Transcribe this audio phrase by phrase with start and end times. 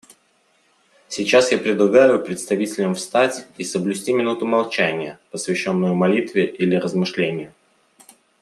[1.09, 7.53] Сейчас я предлагаю представителям встать и соблюсти минуту молчания, посвященную молитве или размышлению.